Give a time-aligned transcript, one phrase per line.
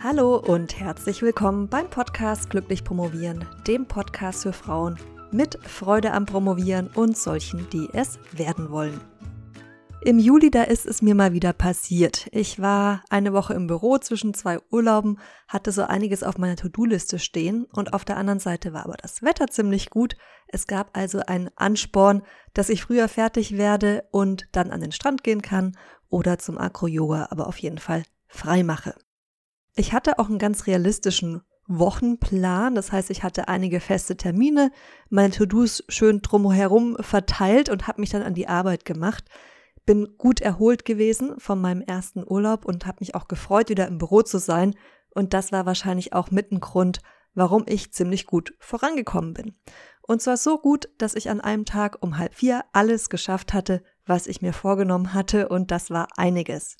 [0.00, 4.96] Hallo und herzlich willkommen beim Podcast Glücklich Promovieren, dem Podcast für Frauen
[5.32, 9.00] mit Freude am Promovieren und solchen, die es werden wollen.
[10.02, 12.28] Im Juli, da ist es mir mal wieder passiert.
[12.30, 15.18] Ich war eine Woche im Büro zwischen zwei Urlauben,
[15.48, 19.22] hatte so einiges auf meiner To-Do-Liste stehen und auf der anderen Seite war aber das
[19.22, 20.14] Wetter ziemlich gut.
[20.46, 22.22] Es gab also einen Ansporn,
[22.54, 25.76] dass ich früher fertig werde und dann an den Strand gehen kann
[26.08, 28.94] oder zum Acro-Yoga, aber auf jeden Fall frei mache.
[29.78, 32.74] Ich hatte auch einen ganz realistischen Wochenplan.
[32.74, 34.72] Das heißt, ich hatte einige feste Termine,
[35.08, 39.26] meine To-Dos schön drumherum verteilt und habe mich dann an die Arbeit gemacht.
[39.86, 43.98] Bin gut erholt gewesen von meinem ersten Urlaub und habe mich auch gefreut, wieder im
[43.98, 44.74] Büro zu sein.
[45.14, 46.98] Und das war wahrscheinlich auch mit ein Grund,
[47.34, 49.54] warum ich ziemlich gut vorangekommen bin.
[50.02, 53.84] Und zwar so gut, dass ich an einem Tag um halb vier alles geschafft hatte,
[54.04, 55.48] was ich mir vorgenommen hatte.
[55.48, 56.78] Und das war einiges.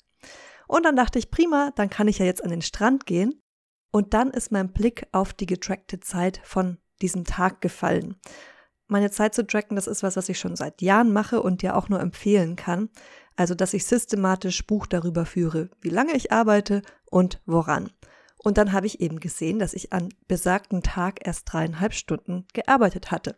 [0.69, 3.41] Und dann dachte ich, prima, dann kann ich ja jetzt an den Strand gehen.
[3.91, 8.17] Und dann ist mein Blick auf die getrackte Zeit von diesem Tag gefallen.
[8.87, 11.75] Meine Zeit zu tracken, das ist was, was ich schon seit Jahren mache und dir
[11.75, 12.89] auch nur empfehlen kann.
[13.35, 17.89] Also, dass ich systematisch Buch darüber führe, wie lange ich arbeite und woran.
[18.37, 23.09] Und dann habe ich eben gesehen, dass ich an besagten Tag erst dreieinhalb Stunden gearbeitet
[23.09, 23.35] hatte.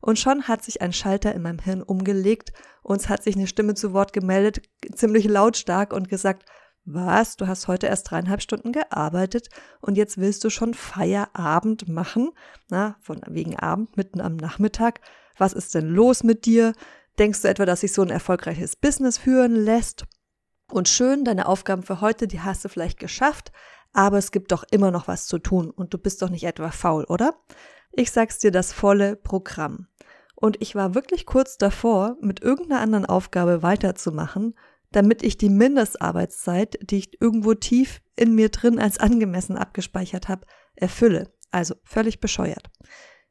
[0.00, 3.46] Und schon hat sich ein Schalter in meinem Hirn umgelegt und es hat sich eine
[3.46, 4.60] Stimme zu Wort gemeldet,
[4.92, 6.44] ziemlich lautstark und gesagt,
[6.84, 9.48] was, du hast heute erst dreieinhalb Stunden gearbeitet
[9.80, 12.32] und jetzt willst du schon Feierabend machen?
[12.68, 15.00] Na, von wegen Abend, mitten am Nachmittag.
[15.38, 16.72] Was ist denn los mit dir?
[17.18, 20.04] Denkst du etwa, dass sich so ein erfolgreiches Business führen lässt?
[20.70, 23.52] Und schön, deine Aufgaben für heute, die hast du vielleicht geschafft,
[23.92, 26.70] aber es gibt doch immer noch was zu tun und du bist doch nicht etwa
[26.70, 27.34] faul, oder?
[27.92, 29.86] Ich sag's dir das volle Programm.
[30.34, 34.54] Und ich war wirklich kurz davor, mit irgendeiner anderen Aufgabe weiterzumachen,
[34.94, 40.46] damit ich die Mindestarbeitszeit, die ich irgendwo tief in mir drin als angemessen abgespeichert habe,
[40.76, 41.32] erfülle.
[41.50, 42.70] Also völlig bescheuert.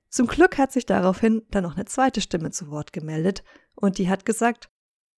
[0.09, 3.44] Zum Glück hat sich daraufhin dann noch eine zweite Stimme zu Wort gemeldet
[3.75, 4.69] und die hat gesagt,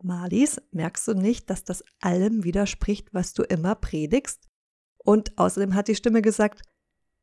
[0.03, 4.47] Marlies, merkst du nicht, dass das allem widerspricht, was du immer predigst?
[4.97, 6.61] Und außerdem hat die Stimme gesagt,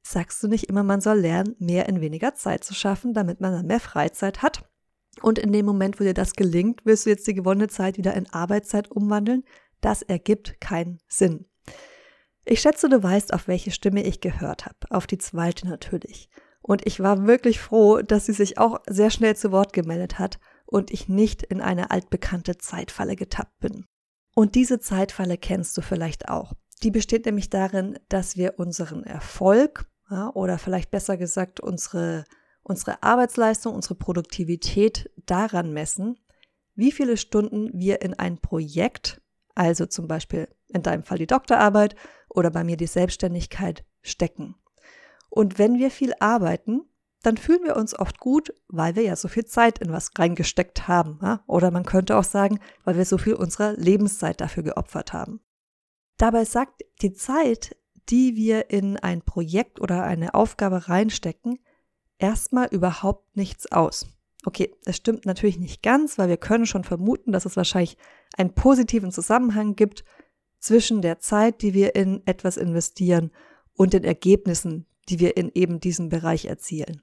[0.03, 3.53] sagst du nicht immer, man soll lernen, mehr in weniger Zeit zu schaffen, damit man
[3.53, 4.69] dann mehr Freizeit hat?
[5.23, 8.15] Und in dem Moment, wo dir das gelingt, willst du jetzt die gewonnene Zeit wieder
[8.15, 9.45] in Arbeitszeit umwandeln?
[9.81, 11.47] Das ergibt keinen Sinn.
[12.45, 14.77] Ich schätze, du weißt, auf welche Stimme ich gehört habe.
[14.91, 16.29] Auf die zweite natürlich.
[16.61, 20.39] Und ich war wirklich froh, dass sie sich auch sehr schnell zu Wort gemeldet hat
[20.67, 23.85] und ich nicht in eine altbekannte Zeitfalle getappt bin.
[24.35, 26.55] Und diese Zeitfalle kennst du vielleicht auch.
[26.83, 32.25] Die besteht nämlich darin, dass wir unseren Erfolg ja, oder vielleicht besser gesagt unsere,
[32.63, 36.19] unsere Arbeitsleistung, unsere Produktivität daran messen,
[36.75, 39.21] wie viele Stunden wir in ein Projekt,
[39.55, 41.97] also zum Beispiel in deinem Fall die Doktorarbeit
[42.29, 44.57] oder bei mir die Selbstständigkeit, stecken.
[45.31, 46.83] Und wenn wir viel arbeiten,
[47.23, 50.89] dann fühlen wir uns oft gut, weil wir ja so viel Zeit in was reingesteckt
[50.89, 51.21] haben.
[51.47, 55.41] Oder man könnte auch sagen, weil wir so viel unserer Lebenszeit dafür geopfert haben.
[56.17, 57.77] Dabei sagt die Zeit,
[58.09, 61.61] die wir in ein Projekt oder eine Aufgabe reinstecken,
[62.19, 64.07] erstmal überhaupt nichts aus.
[64.45, 67.97] Okay, es stimmt natürlich nicht ganz, weil wir können schon vermuten, dass es wahrscheinlich
[68.37, 70.05] einen positiven Zusammenhang gibt
[70.59, 73.31] zwischen der Zeit, die wir in etwas investieren
[73.75, 77.03] und den Ergebnissen, die wir in eben diesem Bereich erzielen.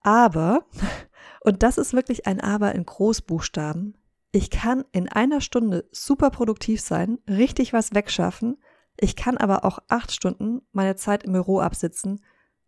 [0.00, 0.66] Aber,
[1.40, 3.96] und das ist wirklich ein Aber in Großbuchstaben,
[4.30, 8.58] ich kann in einer Stunde super produktiv sein, richtig was wegschaffen.
[8.98, 12.22] Ich kann aber auch acht Stunden meine Zeit im Büro absitzen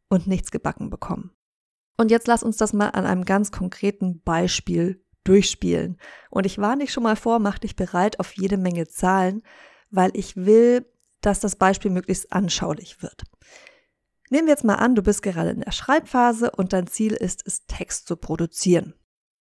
[0.08, 1.32] und nichts gebacken bekommen.
[1.98, 5.98] Und jetzt lass uns das mal an einem ganz konkreten Beispiel durchspielen.
[6.30, 9.42] Und ich warne dich schon mal vor, mach dich bereit auf jede Menge Zahlen,
[9.90, 10.86] weil ich will,
[11.20, 13.24] dass das Beispiel möglichst anschaulich wird.
[14.30, 17.46] Nehmen wir jetzt mal an, du bist gerade in der Schreibphase und dein Ziel ist
[17.46, 18.94] es, Text zu produzieren.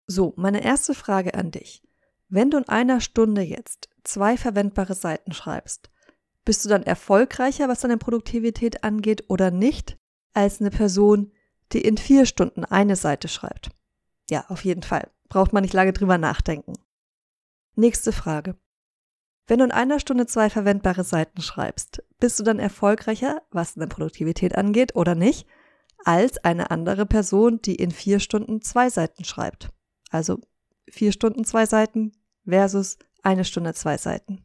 [0.06, 1.82] So, meine erste Frage an dich.
[2.28, 5.90] Wenn du in einer Stunde jetzt zwei verwendbare Seiten schreibst,
[6.44, 9.98] bist du dann erfolgreicher, was deine Produktivität angeht oder nicht,
[10.32, 11.32] als eine Person,
[11.72, 13.70] die in vier Stunden eine Seite schreibt?
[14.28, 15.10] Ja, auf jeden Fall.
[15.28, 16.74] Braucht man nicht lange drüber nachdenken.
[17.74, 18.56] Nächste Frage.
[19.46, 23.86] Wenn du in einer Stunde zwei verwendbare Seiten schreibst, bist du dann erfolgreicher, was deine
[23.86, 25.46] Produktivität angeht oder nicht,
[26.04, 29.70] als eine andere Person, die in vier Stunden zwei Seiten schreibt?
[30.10, 30.40] Also
[30.88, 32.12] vier Stunden zwei Seiten
[32.44, 34.44] versus eine Stunde zwei Seiten.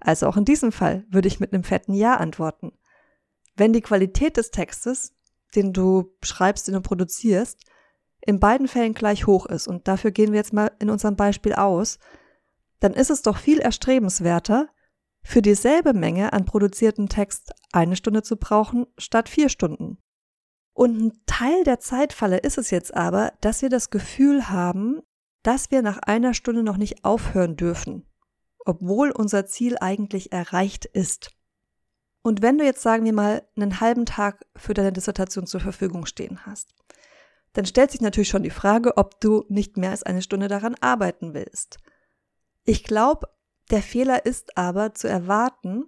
[0.00, 2.72] Also auch in diesem Fall würde ich mit einem fetten Ja antworten.
[3.56, 5.14] Wenn die Qualität des Textes,
[5.54, 7.58] den du schreibst, den du produzierst,
[8.20, 11.54] in beiden Fällen gleich hoch ist, und dafür gehen wir jetzt mal in unserem Beispiel
[11.54, 11.98] aus,
[12.80, 14.68] dann ist es doch viel erstrebenswerter,
[15.24, 19.98] für dieselbe Menge an produzierten Text eine Stunde zu brauchen statt vier Stunden.
[20.74, 25.00] Und ein Teil der Zeitfalle ist es jetzt aber, dass wir das Gefühl haben,
[25.42, 28.06] dass wir nach einer Stunde noch nicht aufhören dürfen,
[28.64, 31.30] obwohl unser Ziel eigentlich erreicht ist.
[32.22, 36.06] Und wenn du jetzt, sagen wir mal, einen halben Tag für deine Dissertation zur Verfügung
[36.06, 36.74] stehen hast,
[37.52, 40.76] dann stellt sich natürlich schon die Frage, ob du nicht mehr als eine Stunde daran
[40.80, 41.78] arbeiten willst.
[42.64, 43.28] Ich glaube,
[43.70, 45.84] der Fehler ist aber zu erwarten,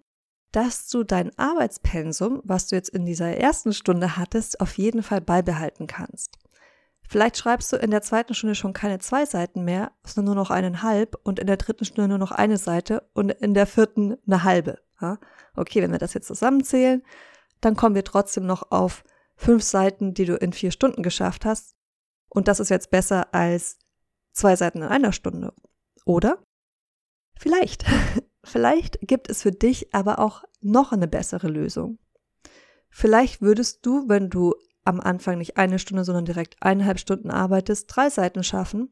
[0.52, 5.20] dass du dein Arbeitspensum, was du jetzt in dieser ersten Stunde hattest, auf jeden Fall
[5.20, 6.38] beibehalten kannst.
[7.08, 10.50] Vielleicht schreibst du in der zweiten Stunde schon keine zwei Seiten mehr, sondern nur noch
[10.50, 14.42] eineinhalb und in der dritten Stunde nur noch eine Seite und in der vierten eine
[14.42, 14.80] halbe.
[15.00, 15.18] Ja?
[15.54, 17.02] Okay, wenn wir das jetzt zusammenzählen,
[17.60, 19.04] dann kommen wir trotzdem noch auf
[19.36, 21.76] fünf Seiten, die du in vier Stunden geschafft hast.
[22.28, 23.78] Und das ist jetzt besser als
[24.32, 25.52] zwei Seiten in einer Stunde.
[26.04, 26.38] Oder?
[27.36, 27.84] Vielleicht.
[28.44, 31.98] Vielleicht gibt es für dich aber auch noch eine bessere Lösung.
[32.90, 34.54] Vielleicht würdest du, wenn du
[34.84, 38.90] am Anfang nicht eine Stunde, sondern direkt eineinhalb Stunden arbeitest, drei Seiten schaffen.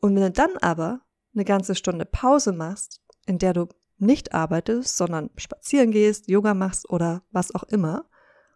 [0.00, 1.00] Und wenn du dann aber
[1.34, 3.68] eine ganze Stunde Pause machst, in der du
[3.98, 8.08] nicht arbeitest, sondern spazieren gehst, Yoga machst oder was auch immer,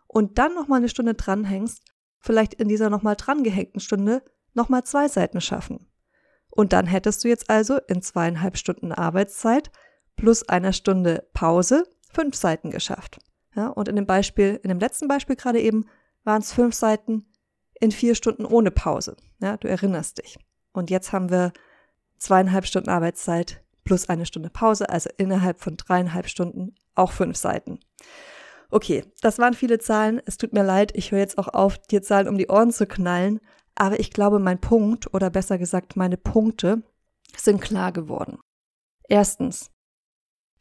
[0.06, 1.82] und dann nochmal eine Stunde dranhängst,
[2.18, 4.22] vielleicht in dieser nochmal drangehängten Stunde
[4.54, 5.86] nochmal zwei Seiten schaffen.
[6.50, 9.70] Und dann hättest du jetzt also in zweieinhalb Stunden Arbeitszeit
[10.16, 13.18] plus einer Stunde Pause fünf Seiten geschafft.
[13.54, 15.84] Ja, und in dem Beispiel, in dem letzten Beispiel gerade eben,
[16.28, 17.26] waren es fünf Seiten
[17.80, 19.16] in vier Stunden ohne Pause.
[19.40, 20.38] Ja, du erinnerst dich.
[20.72, 21.52] Und jetzt haben wir
[22.18, 27.80] zweieinhalb Stunden Arbeitszeit plus eine Stunde Pause, also innerhalb von dreieinhalb Stunden auch fünf Seiten.
[28.70, 30.20] Okay, das waren viele Zahlen.
[30.26, 32.86] Es tut mir leid, ich höre jetzt auch auf, dir Zahlen um die Ohren zu
[32.86, 33.40] knallen.
[33.74, 36.82] Aber ich glaube, mein Punkt, oder besser gesagt, meine Punkte
[37.36, 38.38] sind klar geworden.
[39.08, 39.70] Erstens,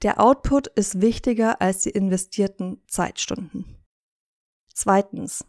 [0.04, 3.66] der Output ist wichtiger als die investierten Zeitstunden.
[4.74, 5.44] Zweitens,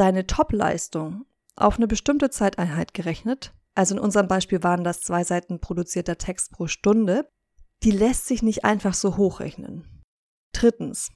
[0.00, 1.26] deine Topleistung
[1.56, 6.52] auf eine bestimmte Zeiteinheit gerechnet, also in unserem Beispiel waren das zwei Seiten produzierter Text
[6.52, 7.30] pro Stunde,
[7.82, 10.02] die lässt sich nicht einfach so hochrechnen.
[10.52, 11.10] Drittens,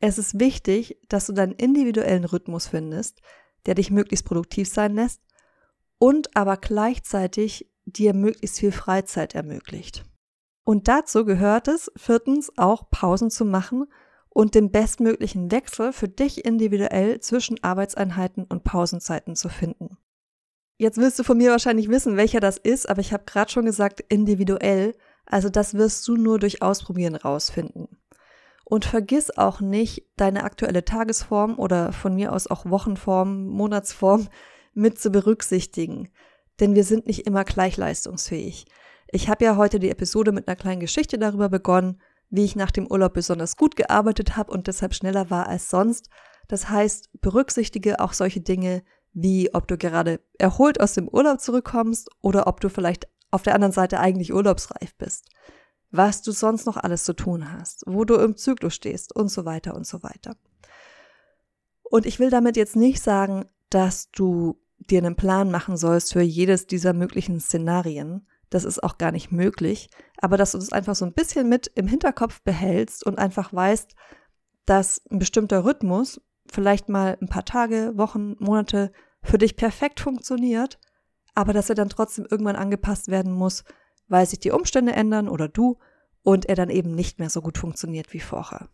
[0.00, 3.20] es ist wichtig, dass du deinen individuellen Rhythmus findest,
[3.66, 5.20] der dich möglichst produktiv sein lässt
[5.98, 10.04] und aber gleichzeitig dir möglichst viel Freizeit ermöglicht.
[10.64, 13.86] Und dazu gehört es, viertens, auch Pausen zu machen
[14.34, 19.98] und den bestmöglichen Wechsel für dich individuell zwischen Arbeitseinheiten und Pausenzeiten zu finden.
[20.78, 23.66] Jetzt willst du von mir wahrscheinlich wissen, welcher das ist, aber ich habe gerade schon
[23.66, 24.94] gesagt, individuell.
[25.26, 27.88] Also das wirst du nur durch Ausprobieren rausfinden.
[28.64, 34.28] Und vergiss auch nicht, deine aktuelle Tagesform oder von mir aus auch Wochenform, Monatsform
[34.72, 36.08] mit zu berücksichtigen.
[36.58, 38.66] Denn wir sind nicht immer gleich leistungsfähig.
[39.08, 42.00] Ich habe ja heute die Episode mit einer kleinen Geschichte darüber begonnen,
[42.32, 46.08] wie ich nach dem Urlaub besonders gut gearbeitet habe und deshalb schneller war als sonst.
[46.48, 48.82] Das heißt, berücksichtige auch solche Dinge
[49.12, 53.54] wie ob du gerade erholt aus dem Urlaub zurückkommst oder ob du vielleicht auf der
[53.54, 55.28] anderen Seite eigentlich urlaubsreif bist.
[55.90, 59.44] Was du sonst noch alles zu tun hast, wo du im Zyklus stehst und so
[59.44, 60.36] weiter und so weiter.
[61.82, 66.22] Und ich will damit jetzt nicht sagen, dass du dir einen Plan machen sollst für
[66.22, 69.88] jedes dieser möglichen Szenarien, das ist auch gar nicht möglich.
[70.18, 73.94] Aber dass du das einfach so ein bisschen mit im Hinterkopf behältst und einfach weißt,
[74.66, 78.92] dass ein bestimmter Rhythmus vielleicht mal ein paar Tage, Wochen, Monate
[79.22, 80.78] für dich perfekt funktioniert,
[81.34, 83.64] aber dass er dann trotzdem irgendwann angepasst werden muss,
[84.08, 85.78] weil sich die Umstände ändern oder du
[86.22, 88.68] und er dann eben nicht mehr so gut funktioniert wie vorher.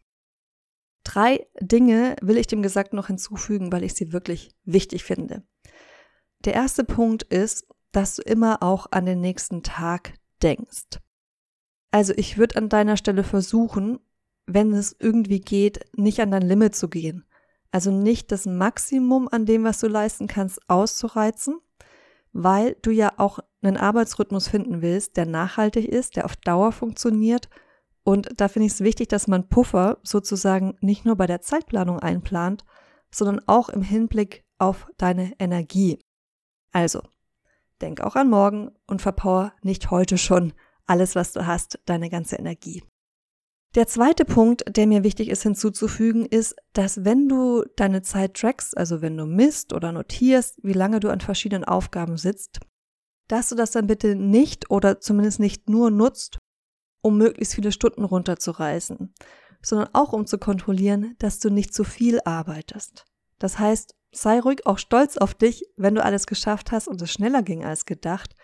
[1.04, 5.47] Drei Dinge will ich dem Gesagt noch hinzufügen, weil ich sie wirklich wichtig finde.
[6.44, 11.00] Der erste Punkt ist, dass du immer auch an den nächsten Tag denkst.
[11.90, 13.99] Also ich würde an deiner Stelle versuchen,
[14.47, 17.25] wenn es irgendwie geht, nicht an dein Limit zu gehen.
[17.71, 21.61] Also nicht das Maximum an dem, was du leisten kannst, auszureizen,
[22.33, 27.49] weil du ja auch einen Arbeitsrhythmus finden willst, der nachhaltig ist, der auf Dauer funktioniert.
[28.04, 31.99] Und da finde ich es wichtig, dass man Puffer sozusagen nicht nur bei der Zeitplanung
[31.99, 32.64] einplant,
[33.11, 35.99] sondern auch im Hinblick auf deine Energie.
[36.73, 37.02] Also,
[37.80, 40.52] Denk auch an morgen und verpower nicht heute schon
[40.87, 42.82] alles, was du hast, deine ganze Energie.
[43.75, 48.76] Der zweite Punkt, der mir wichtig ist hinzuzufügen, ist, dass wenn du deine Zeit trackst,
[48.76, 52.61] also wenn du misst oder notierst, wie lange du an verschiedenen Aufgaben sitzt,
[53.28, 56.38] dass du das dann bitte nicht oder zumindest nicht nur nutzt,
[57.02, 59.12] um möglichst viele Stunden runterzureißen,
[59.62, 63.04] sondern auch um zu kontrollieren, dass du nicht zu viel arbeitest.
[63.38, 67.12] Das heißt, sei ruhig auch stolz auf dich, wenn du alles geschafft hast und es
[67.12, 68.34] schneller ging als gedacht.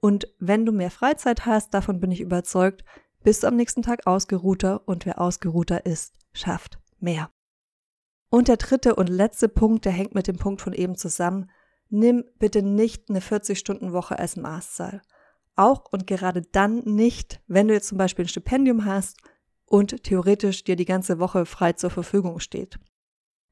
[0.00, 2.84] Und wenn du mehr Freizeit hast, davon bin ich überzeugt,
[3.22, 7.30] bist du am nächsten Tag ausgeruhter und wer ausgeruhter ist, schafft mehr.
[8.28, 11.50] Und der dritte und letzte Punkt, der hängt mit dem Punkt von eben zusammen.
[11.88, 15.02] Nimm bitte nicht eine 40-Stunden-Woche als Maßzahl.
[15.54, 19.16] Auch und gerade dann nicht, wenn du jetzt zum Beispiel ein Stipendium hast
[19.64, 22.78] und theoretisch dir die ganze Woche frei zur Verfügung steht.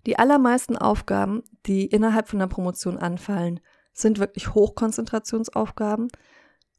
[0.06, 3.60] Die allermeisten Aufgaben, die innerhalb von der Promotion anfallen,
[3.92, 6.08] sind wirklich Hochkonzentrationsaufgaben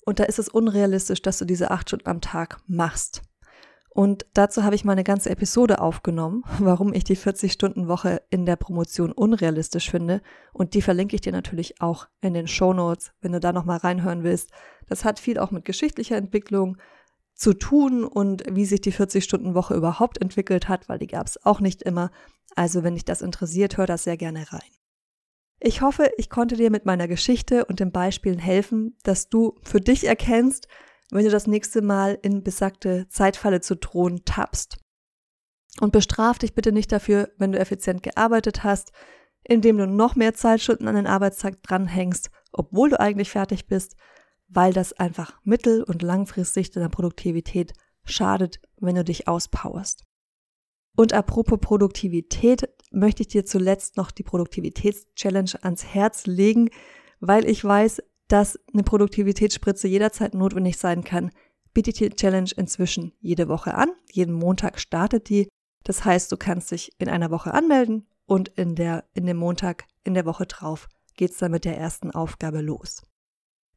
[0.05, 3.24] und da ist es unrealistisch, dass du diese acht Stunden am Tag machst.
[3.89, 8.58] Und dazu habe ich mal eine ganze Episode aufgenommen, warum ich die 40-Stunden-Woche in der
[8.58, 10.22] Promotion unrealistisch finde.
[10.53, 13.77] Und die verlinke ich dir natürlich auch in den Show Notes, wenn du da nochmal
[13.77, 14.51] reinhören willst.
[14.88, 16.77] Das hat viel auch mit geschichtlicher Entwicklung
[17.36, 21.60] zu tun und wie sich die 40-Stunden-Woche überhaupt entwickelt hat, weil die gab es auch
[21.60, 22.12] nicht immer.
[22.56, 24.62] Also wenn dich das interessiert, hör das sehr gerne rein.
[25.60, 29.82] Ich hoffe, ich konnte dir mit meiner Geschichte und den Beispielen helfen, dass du für
[29.82, 30.68] dich erkennst,
[31.12, 34.77] wenn du das nächste Mal in besagte Zeitfalle zu drohen tappst.
[35.82, 38.92] Und bestraf dich bitte nicht dafür, wenn du effizient gearbeitet hast,
[39.44, 43.96] indem du noch mehr Zeitstunden an den Arbeitstag dranhängst, obwohl du eigentlich fertig bist,
[44.48, 47.74] weil das einfach mittel- und langfristig deiner Produktivität
[48.04, 50.04] schadet, wenn du dich auspowerst.
[50.96, 56.70] Und apropos Produktivität, möchte ich dir zuletzt noch die Produktivitätschallenge ans Herz legen,
[57.20, 61.32] weil ich weiß, dass eine Produktivitätsspritze jederzeit notwendig sein kann,
[61.74, 63.92] bietet die Challenge inzwischen jede Woche an.
[64.12, 65.48] Jeden Montag startet die.
[65.84, 69.86] Das heißt, du kannst dich in einer Woche anmelden und in, der, in dem Montag
[70.04, 73.04] in der Woche drauf geht's dann mit der ersten Aufgabe los.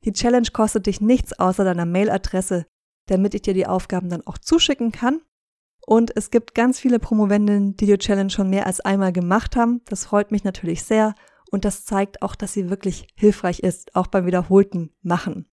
[0.04, 2.66] Die Challenge kostet dich nichts außer deiner Mailadresse,
[3.06, 5.20] damit ich dir die Aufgaben dann auch zuschicken kann.
[5.86, 9.80] Und es gibt ganz viele Promovendinnen, die die Challenge schon mehr als einmal gemacht haben.
[9.86, 11.14] Das freut mich natürlich sehr
[11.50, 15.48] und das zeigt auch, dass sie wirklich hilfreich ist, auch beim wiederholten Machen.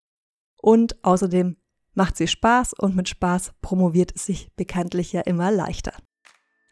[0.61, 1.55] Und außerdem
[1.93, 5.93] macht sie Spaß und mit Spaß promoviert es sich bekanntlich ja immer leichter.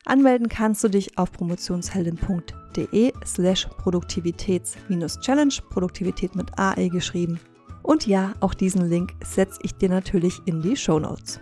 [0.05, 7.39] Anmelden kannst du dich auf promotionsheldin.de slash Produktivitäts-Challenge, Produktivität mit AE geschrieben.
[7.83, 11.39] Und ja, auch diesen Link setze ich dir natürlich in die Show Notes.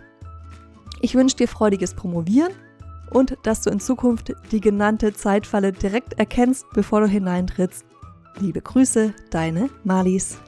[1.00, 2.52] Ich wünsche dir freudiges Promovieren
[3.10, 7.84] und dass du in Zukunft die genannte Zeitfalle direkt erkennst, bevor du hineintrittst.
[8.38, 10.38] Liebe Grüße, deine Malis.